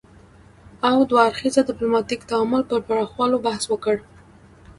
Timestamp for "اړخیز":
1.27-1.55